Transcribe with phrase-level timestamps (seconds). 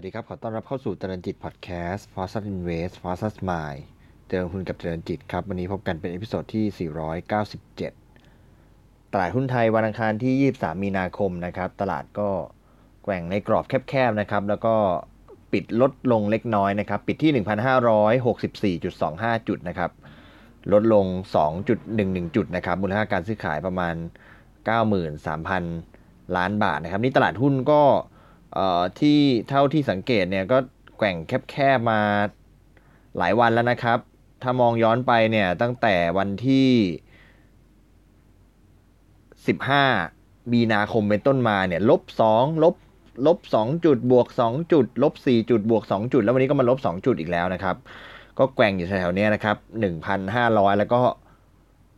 [0.00, 3.80] วัสดีครับ ขอต้อนรับเข้าสู่เจริญจิตพอดแคสต์ f o r s t Invest f o r s t Mind
[4.28, 6.90] เจริญคุณกับเจริญจิตครับ วันนี้พบกันเป็น episode ที่
[8.28, 12.28] 497 ตลาดหุ้นไทยวันอังคารที่ 23 มีนาคมนะครับ ตลาดก็
[13.04, 14.74] แกว่งในกรอบแคบๆนะครับ แล้วก็
[15.52, 19.90] ปิดลดลงเล็กน้อยนะครับ ปิดที่ 1,564.25 จุดนะครับ
[20.72, 21.06] ลดลง
[21.70, 23.94] 2.11 จุดนะครับ มูลค่าการซื้อขายประมาณ
[25.16, 27.82] 93,000 ล้านบาทนะครับ นี่ตลาดหุ้นก็
[29.00, 29.18] ที่
[29.48, 30.58] เท่าที่สังเกตเนี่ยก็
[30.98, 31.16] แกว่ง
[31.50, 32.00] แคบๆมา
[33.18, 33.98] หลายวันแล้วนะครับ
[34.42, 36.70] ถ้ามองย้อนไปเนี่ยตั้งแต่วันที่
[39.90, 42.74] 15 มีนาคมเป็นต้นมาเนี่ยลบ2ลบ
[43.26, 47.76] ลบ2จุดบวก 2 จุดลบ4จุดบวก 2 จุด แล้ววันนี้ก็มาลบ 2 จุดอีกแล้วนะครับ
[48.38, 49.56] ก็แกว่งอยู่แถวๆนี้นะครับ
[50.16, 51.00] 1,500 แล้วก็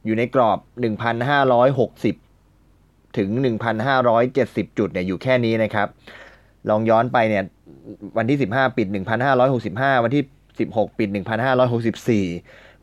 [0.04, 0.58] อยู่ในกรอบ
[2.22, 3.28] 1,560 ถึง
[4.04, 5.88] 1,570 จุดเนี่ยอยู่แค่นี้นะครับ
[6.70, 7.44] ลองย้อนไปเนี่ย
[8.16, 10.22] วันที่สิบห้าปิดหนึ่งพันห้าร้อยหกสิบห้าวันที่
[10.60, 12.26] สิบหกปิดหนึ่งพันห้าร้อยหกสิบสี่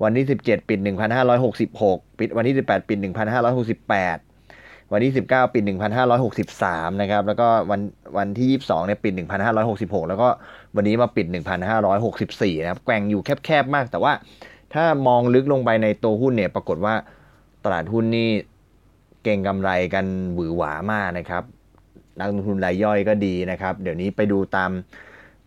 [0.04, 4.18] วันที่สิบเจ็ดปิดหนึ่งพันห้าร้อยหกสิบหกปิดวันที่สิบแปดปิดหนึ่งพันห้าร้อยหกสิบแปด
[4.94, 7.82] วันที่สิบเก้าปิดหนึ่งพันห้าร้อยหกสิบสามนะครับ แล้วก็วัน
[8.18, 10.28] วันที่ยี่สิบสองเนี่ยปิดหนึ่งพันห้าร้อยหกสิบหกแล้วก็
[10.76, 14.14] วันนี้มาปิดหนึ่งพันห้าร้อยหกสิบสี่นะครับ แกว่งอยู่แคบๆ มาก แต่ว่า
[14.74, 16.94] ถ้ามองลึกลงไปในตัวหุ้นเนี่ย ปรากฏว่า
[17.64, 18.30] ตลาดหุ้นนี่
[19.24, 21.44] เก่งกำไรกันหวือหวามากนะครับ
[22.20, 24.72] นักลงทุนรายย่อยก็ดีนะครับ เดี๋ยวนี้ไปดูตาม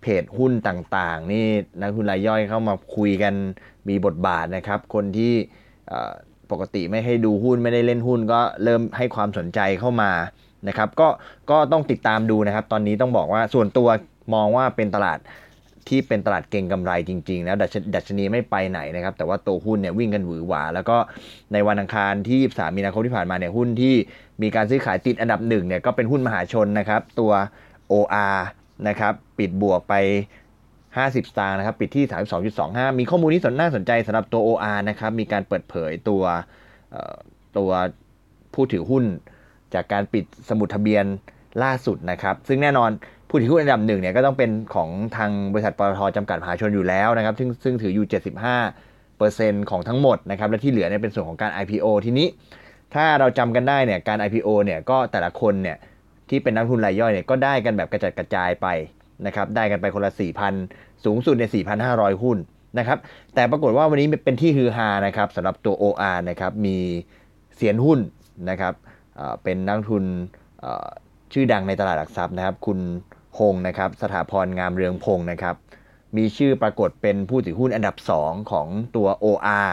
[0.02, 1.46] เพจหุ้นต่างๆ นี่
[1.80, 3.34] นักทุนรายย่อยเข้ามาคุยกัน
[3.88, 5.32] มีบทบาทนะครับ คนที่
[6.50, 10.10] ปกติไม่ให้ดูหุ้นไม่ได้เล่นหุ้นก็เริ่มให้ความสนใจเข้ามา
[10.68, 11.08] นะครับ ก็
[11.50, 13.88] ก็ต้องติดตามดูนะครับ ตอนนี้ต้องบอกว่าส่วนตัว
[14.34, 15.18] มองว่าเป็นตลาด
[15.88, 17.56] ที่เป็นตลาดเก่งกำไรจริงๆ แล้ว
[17.94, 20.96] ดัชนีไม่ไปไหนนะครับ แต่ว่าตัวหุ้นเนี่ยวิ่งกันหวือหวา แล้วก็
[21.52, 23.94] ในวันอังคารที่ 23 มีนาคมที่ผ่านมาเนี่ยหุ้นที่
[24.42, 27.32] มีการซื้อขายติดอันดับหนึ่งเนี่ยก็เป็นหุ้นมหาชนนะครับ ตัว
[27.92, 28.38] OR
[28.88, 29.94] นะครับปิดบวกไป
[30.96, 32.04] 50 สตางค์นะครับ ปิดที่
[32.52, 36.22] 32.25 มีข้อมูลที่สนน่าสนใจสำหรับตัว OR นะครับ มีการเปิดเผยตัว
[37.56, 37.70] ตัว
[38.54, 39.04] ผู้ถือหุ้น
[39.74, 41.04] จากการปิดสมุดทะเบียน
[41.62, 42.90] ล่าสุดนะครับ ซึ่งแน่นอน
[43.34, 48.06] ผู้ถือหุ้นอันดับหนึ่งเนี่ยก็ต้องเป็นของทางบริษัทปตทจำกัดมหาชนอยู่แล้วนะครับ ซึ่งซึ่งถืออยู่
[48.62, 52.26] 75เปอร์เซ็นต์ของทั้งหมดนะครับ และที่เหลือเนี่ยเป็นส่วนของการ IPO ทีนี้
[52.94, 55.76] ถ้าเราจำกันได้เนี่ยการ IPO เนี่ยก็แต่ละคนเนี่ย
[56.28, 58.66] ที่เป็นนักทุนรายย่อยเนี่ยก็ได้กันแบบกระจัดกระจายไป
[59.26, 60.12] นะครับ ได้กันไปคนละ
[60.58, 61.44] 4,000 สูงสุดใน
[61.82, 62.38] 4,500 หุ้น
[62.78, 62.98] นะครับ
[63.34, 66.76] แต่ปรากฏว่าวันนี้เป็นที่ฮือฮานะครับสำหรับตัว OR นะครับมี
[67.56, 67.98] เสียนหุ้น
[68.50, 68.74] นะครับ
[69.42, 70.04] เป็นนักทุน
[71.32, 72.78] ชื่อดังในตลาดหลักทรัพย์นะครับ คุณ
[73.38, 75.56] ฮงศ์นะครับ สถาพรงามเรืองพงศ์นะครับ
[76.16, 78.66] มีชื่อปรากฏเป็นผู้ถือหุ้นอันดับ 2 ของ
[78.96, 79.70] ตัว OR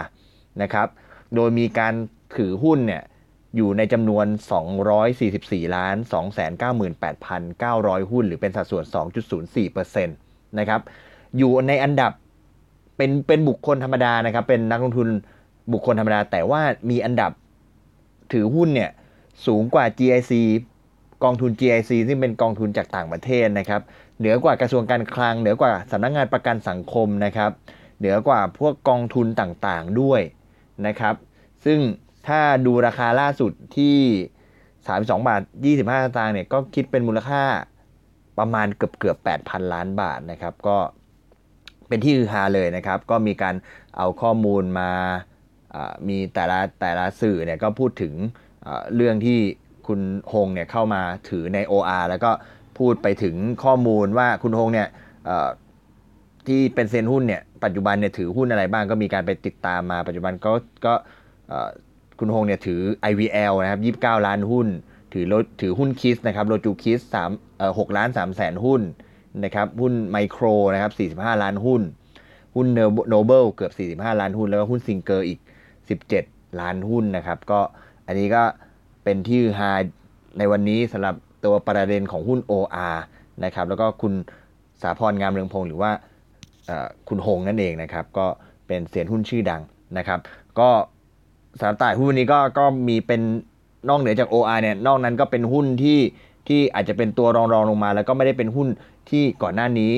[0.62, 0.88] นะครับ
[1.36, 1.94] โดยมีการ
[2.38, 3.04] ถือหุ้นเนี่ย
[3.56, 4.26] อยู่ในจำนวน
[5.02, 5.96] 244 ล้าน
[7.04, 8.84] 298,900 หุ้น หรือเป็นสัดส่วน
[9.48, 10.82] 2.04%นะครับ
[11.38, 12.12] อยู่ในอันดับ
[12.98, 15.08] เป็นเป็นบุคคลธรรมดานะครับ เป็นนักลงทุน
[15.74, 17.32] บุคคลธรรมดา แต่ว่ามีอันดับ
[18.34, 18.90] ถือหุ้นเนี่ย
[19.46, 20.34] สูงกว่า GIC
[21.24, 23.82] กองทุน GIC ซึ่งเป็นกองทุนจากต่างประเทศนะครับ
[24.20, 27.52] เหนือกว่ากระทรวงการคลัง เหนือกว่าสำนักงงานประกันสังคมนะครับ
[28.00, 30.22] เหนือกว่าพวกกองทุนต่างๆด้วย
[30.88, 31.16] นะครับ
[31.66, 31.80] ซึ่ง
[32.28, 33.98] ถ้าดูราคาล่าสุดที่
[34.60, 35.42] 32 บาท
[35.76, 37.44] 25สตางค์เนี่ยก็คิดเป็นมูลค่า
[38.40, 40.78] ประมาณเกือบเกือบ8,000 ล้านบาทนะครับ ก็
[41.88, 43.56] เป็นที่ฮือฮาเลยนะครับ ก็มีการ
[43.98, 44.92] เอาข้อมูลมา
[46.08, 48.14] มีแต่ละแต่ละสื่อเนี่ยก็พูดถึง
[48.96, 49.40] เรื่องที่
[49.90, 50.02] คุณ
[50.34, 52.32] ฮงเนี่ยเข้ามาถือใน OR แล้วก็
[52.78, 54.88] พูดไปถึงข้อมูลว่าคุณฮงเนี่ย
[56.48, 60.52] ที่เป็นเซ็นหุ้นเนี่ยปัจจุบันเนี่ยถือหุ้นอะไรบ้างก็มีการไปติดตามมาปัจจุบันก็
[60.86, 60.94] ก็
[62.20, 64.68] คุณฮงเนี่ยถือ IVL นะครับ 29 ล้านหุ้น
[65.14, 67.00] ถือรถถือหุ้น KISS นะครับ Rojukiss
[67.32, 68.82] 3เอ่อ6ล้าน3แสนหุ้น
[69.44, 71.82] นะครับหุ้นไมโครนะครับ 45 ล้านหุ้น
[72.56, 72.68] หุ้น
[73.10, 75.40] NOBLE เกือบ 45 ล้านหุ้น แล้วก็หุ้น SINGER อีก
[76.00, 77.60] 17 ล้านหุ้นนะครับ ก็
[78.08, 78.44] อันนี้ก็
[79.04, 79.62] เป็นที่ high
[80.38, 81.16] ในวันนี้สำหรับ
[81.46, 82.98] ตัวประเด็นของหุ้น OR
[83.44, 84.14] นะครับ แล้วก็คุณ
[84.82, 85.92] สถาพรงามเรืองพงศ์หรือว่า
[87.08, 88.26] คุณฮงนั่นเองนะครับ ก็
[88.68, 89.62] เป็นเซียนหุ้นชื่อดัง
[89.98, 90.20] นะครับ
[90.60, 90.70] ก็
[91.62, 93.22] สามตลาดหุ้นวันนี้ก็ก็มีเป็น
[93.90, 96.00] นอกเหนือจาก OR เนี่ยนอกนั้นก็เป็นหุ้นที่
[96.48, 98.68] ที่อาจจะเป็นตัวรองรองลงมา แล้วก็ไม่ได้เป็นหุ้น
[99.10, 99.94] ที่ก่อนหน้านี้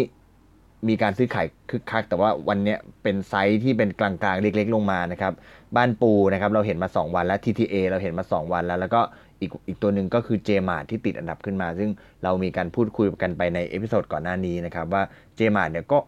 [0.88, 5.34] มีการซื้อขายคึกคัก แต่ว่าวันนี้เป็นไซส์ที่เป็นกลางๆ เล็ก ๆ ลงมานะครับ
[5.76, 9.02] บ้านปูนะครับเราเห็นมา 2 วันแล้ว TTA เราเห็นมา 2 วันแล้ว แล้วก็
[9.40, 11.90] อีกอีกตัวหนึ่งก็คือ JMart ที่ติดอันดับขึ้นมา ซึ่ง
[12.24, 15.04] เรามีการพูดคุยกันไปใน episode ก่อนหน้านี้นะครับว่า
[15.38, 16.00] JMart เนี่ยก็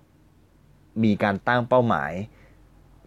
[1.04, 2.12] มีการตั้งเป้าหมาย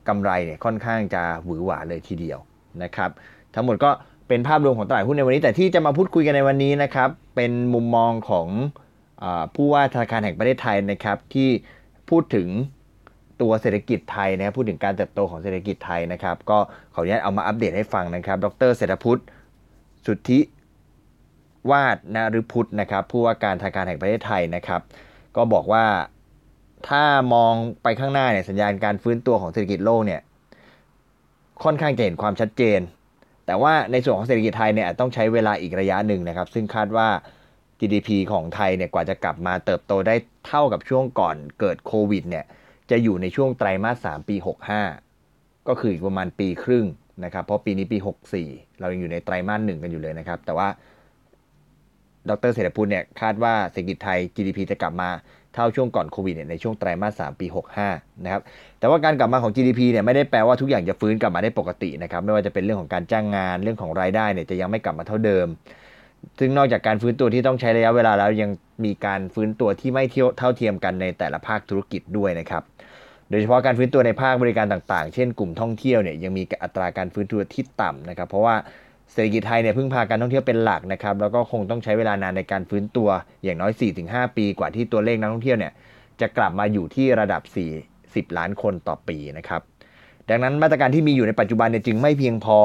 [0.09, 2.39] กำไรเนี่ยค่อนข้างจะหวือหวาเลยทีเดียว
[2.83, 3.11] นะครับ
[3.55, 3.91] ทั้งหมดก็
[4.29, 8.49] เป็นภาพรวมของตลาดหุ้นในวันนี้ แต่ที่จะมาพูดคุยกันในวันนี้นะครับเป็นมุมมองของ
[9.55, 11.49] ผู้ว่าธนาคารแห่งประเทศไทยนะครับที่
[12.11, 12.49] พูดถึง
[13.41, 16.59] ตัวเศรษฐกิจไทยนะครับพูดถึงการเติบโตของเศรษฐกิจไทยนะครับ ก็
[16.95, 19.21] ขออนุญาตเอามาอัปเดตให้ฟังนะครับ ดรเศรษฐพุทธ
[20.07, 20.41] สุทธิ
[21.71, 24.81] วาดนฤพุทธนะครับ ผู้ว่าการธนาคารแห่งประเทศไทยนะครับ
[25.37, 25.85] ก็บอกว่า
[26.89, 27.03] ถ้า
[27.35, 30.21] มองไปข้างหน้าเนี่ยสัญญาณการฟื้นตัวของเศรษฐกิจโลกเนี่ย
[31.65, 32.81] ค่อนข้างจะเห็นความชัดเจน
[33.47, 37.09] แต่ว่าในส่วนของเศรษฐกิจไทยเนี่ยต้องใช้เวลาอีกระยะหนึ่งนะครับ ซึ่งคาดว่า
[37.81, 40.15] GDP ของไทยเนี่ยกว่าจะกลับมาเติบโตได้
[40.47, 42.45] เท่ากับช่วงก่อนเกิดโควิดเนี่ย
[42.91, 44.37] จะอยู่ในช่วงไตรมาส 3 ปี
[45.03, 46.87] 65 ก็คืออีกประมาณปีครึ่ง
[47.25, 47.99] นะครับ เพราะปีนี้ปี
[48.39, 50.69] 64 เรายังอยู่ในไตรมาสหนึ่งกันอยู่เลยนะครับ แต่ว่า
[52.31, 55.11] ดรเศรษฐพุทธเนี่ยคาดว่าเศรษฐกิจไทย GDP จะกลับมา
[55.55, 57.47] เท่าช่วงก่อนโควิดเนี่ยในช่วงไตรมาส 3 ปี
[57.87, 58.43] 65 นะครับ
[58.79, 65.47] แต่ว่าการกลับมาของ GDP เนี่ยไม่ได้แปลว่าทุกอย่างจะฟื้นกลับมาได้ปกตินะครับ ไม่ว่าจะเป็นเรื่องของการจ้างงานเรื่องของรายได้เนี่ยจะยังไม่กลับมาเท่าเดิม
[66.39, 68.51] ซึ่งนอกจากการฟื้นตัวที่ต้องใช้ระยะเวลาแล้วยัง
[68.85, 70.05] มีการฟื้นตัวที่ไม่
[70.39, 72.63] เท่าเทียมกันในแต่ละภาคธุรกิจด้วยนะครับ
[73.31, 78.57] โดยเฉพาะการฟื้นตัวในภาคบริการต่างๆ เช่นกลุ่มท่องเที่ยวเนี่ยยังมีอัตราการฟื้นตัวที่ต่ำนะครับ เพราะว่า
[79.13, 83.09] เศรษฐกิจไทยเนี่ยพึ่งพาการท่องเที่ยวเป็นหลักนะครับ แล้วก็คงต้องใช้เวลานานในการฟื้นตัว
[83.45, 83.73] อย่างน้อย
[84.05, 85.73] 4-5 ปีกว่าที่ตัวเลขนักท่องเที่ยวเนี่ย
[86.21, 87.43] จะกลับมาอยู่ที่ระดับ
[87.93, 89.61] 40 ล้านคนต่อปีนะครับ
[90.31, 92.59] ดังนั้นมาตรการที่มีอยู่ในปัจจุบันเนี่ยจึงไม่เพียงพอ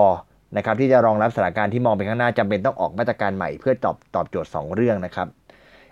[0.57, 5.27] นะครับที่จะรองรับสถานการณ์ที่มองไปข้างหน้าจำเป็นต้องออกมาตรการใหม่เพื่อตอบตอบโจทย์ 2 เรื่องนะครับ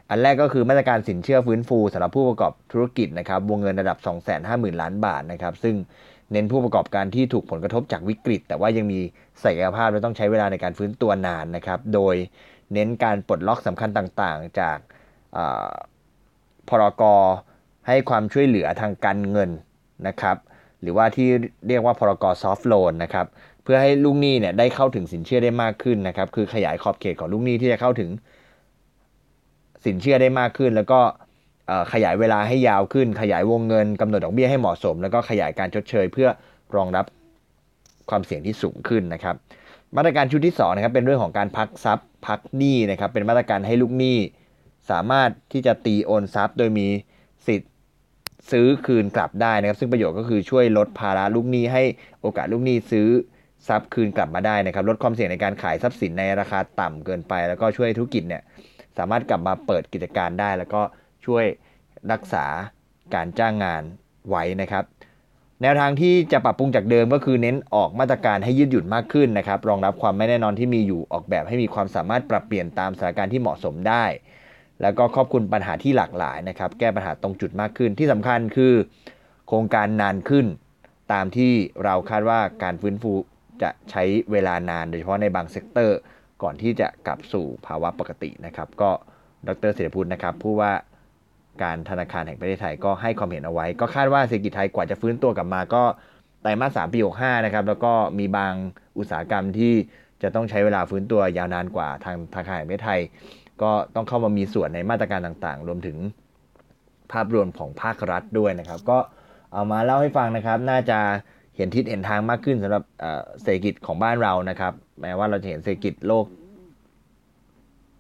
[0.10, 3.98] อันแรกก็คือมาตรการสินเชื่อฟื้นฟูสำหรับผู้ประกอบธุรกิจนะครับวงเงินระดับ
[4.38, 5.76] 250,000 ล้านบาทนะครับ ซึ่ง
[6.32, 9.00] เน้นผู้ประกอบการที่ถูกผลกระทบจากวิกฤต แต่ว่ายังมี
[9.44, 12.16] ศักยภาพและต้องใช้เวลาในการฟื้นตัวนานนะครับ โดย
[12.74, 14.78] เน้นการปลดล็อกสำคัญต่างๆ จาก
[16.70, 17.04] พรก
[17.88, 19.50] ให้ความช่วยเหลือทางการเงิน
[20.08, 20.38] นะครับ
[20.82, 21.30] หรือว่าที่
[21.68, 23.28] เรียกว่าพรกซอฟท์โลนนะครับ
[23.72, 28.10] พื่อให้ลูกหนี้เนี่ยได้เข้าถึงสินเชื่อได้มากขึ้นนะครับ คือขยายขอบเขตของลูกหนี้ที่จะเข้าถึง
[29.86, 31.00] สินเชื่อได้มากขึ้น แล้วก็
[31.94, 36.28] ขยายเวลาให้ยาวขึ้น ขยายวงเงินกำหนดดอกเบี้ยให้เหมาะสม แล้วก็ขยายการชดเชย เพื่อ
[36.76, 37.06] รองรับ
[38.10, 39.36] ความเสี่ยงที่สูงขึ้นนะครับ
[39.96, 44.18] มาตรการชุดที่2นะครับเป็นเรื่องของการพักทรัพย์พักหนี้นะครับเป็นมาตรการให้ลูกหนี้
[44.90, 46.88] สามารถที่จะตีโอนทรัพย์ โดยมี
[47.48, 47.72] สิทธิ์
[48.52, 51.84] ซื้อคืนกลับได้นะครับ ซึ่งประโยชน์ก็คือช่วยลดภาระลูกหนี้ให้
[52.22, 53.08] โอกาสลูกหนี้ซื้อ
[53.68, 58.44] ทรัพย์คืนกลับมาได้นะครับลดความเสี่ยงในการขายทรัพย์สินในราคาต่ำเกินไป แล้วก็ช่วยธุรกิจเนี่ย
[58.98, 60.82] สามารถกลับมาเปิดกิจการได้ แล้วก็
[61.26, 61.46] ช่วย
[62.12, 62.46] รักษา
[63.16, 63.84] การจ้างงาน
[64.30, 64.84] ไว้นะครับ
[65.62, 74.06] แนวทางที่จะปรับปรุงจากเดิมก็คือเน้นออกมาตรการให้ยืดหยุ่นมากขึ้นนะครับรองรับความไม่แน่นอนที่มีอยู่ออกแบบให้มีความสามารถปรับเปลี่ยนตามสถานการณ์ที่เหมาะสมได้
[74.82, 78.74] แล้วก็ครอบคลุมปัญหาที่หลากหลายนะครับแก้ปัญหาตรงจุดมากขึ้นที่สำคัญคือ
[79.48, 80.46] โครงการนานขึ้น
[81.14, 81.52] ตามที่
[81.84, 83.14] เราคาดว่าการฟื้นฟู
[83.62, 86.00] จะใช้เวลานานโดยเฉพาะในบาง sector
[86.44, 88.92] ก่อนที่จะกลับสู่ภาวะปกตินะครับ ก็
[89.48, 90.72] ดรเศรษฐพุฒินะครับผู้ว่า
[91.64, 95.84] การธนาคารแห่งประเทศไทยก็ให้ความเห็นเอาไว้ ก็คาดว่าเศรษฐกิจไทยกว่าจะฟื้นตัวกลับมาก็
[96.42, 98.54] ไตรมาสสามปีหกห้านะครับแล้วก็มีบาง
[98.98, 99.74] อุตสาหกรรมที่
[100.22, 103.02] จะต้องใช้เวลาฟื้นตัวยาวนานกว่าทางธนาคารแห่งประเทศไทย
[103.62, 105.98] ก็ต้องเข้ามามีส่วนในมาตรการต่างๆ รวมถึง
[107.12, 108.98] ภาพรวมของภาครัฐด้วยนะครับ ก็
[109.54, 111.00] เอามาเล่าให้ฟังนะครับ น่าจะ
[111.60, 112.84] เห็นทิศเห็นทางมากขึ้นสำหรับ
[113.42, 116.26] เศรษฐกิจของบ้านเรานะครับ แม้ว่าเราจะเห็นเศรษฐกิจโลก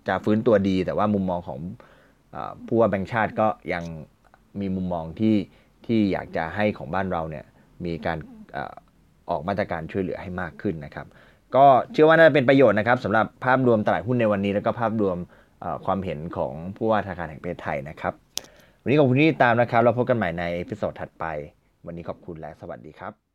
[0.08, 1.60] จะฟื้นตัวดี แต่ว่ามุมมองของ
[2.68, 3.84] ผู้ว่าแบงค์ชาติก็ยัง
[4.60, 5.36] มีมุมมองที่
[5.86, 7.46] ที่อยากจะให้ของบ้านเราเนี่ย
[7.86, 8.18] มีการ
[9.30, 11.08] ออกมาตรการช่วยเหลือให้มากขึ้นนะครับ
[11.56, 15.18] ก็เชื่อว่าน่าจะเป็นประโยชน์นะครับสำหรับภาพรวมตลาดหุ้นในวันนี้ แล้วก็ภาพรวม
[15.86, 18.14] ความเห็นของผู้ว่าธนาคารแห่งประเทศไทยนะครับ
[18.82, 21.26] วันนี้ขอบคุณที่ติดตามนะครับ เราพบกันใหม่ใน episode ถัดไป
[21.86, 23.29] วันนี้ขอบคุณและสวัสดีครับ